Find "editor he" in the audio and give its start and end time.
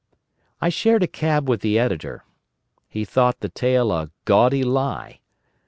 1.77-3.05